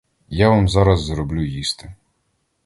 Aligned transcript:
Я 0.29 0.49
вам 0.49 0.69
зараз 0.69 1.03
зроблю 1.05 1.45
їсти. 1.45 1.93